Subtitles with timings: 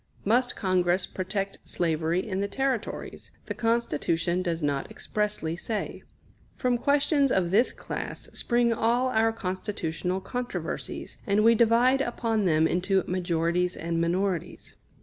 [0.25, 3.29] Must Congress protect slavery in the Territories?
[3.45, 6.01] The Constitution does not expressly say.
[6.55, 12.67] From questions of this class spring all our constitutional controversies, and we divide upon them
[12.67, 14.75] into majorities and minorities.